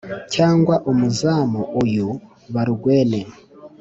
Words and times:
cyangwa 0.33 0.75
umuzamu 0.91 1.61
uyu 1.83 2.07
barugwene 2.53 3.19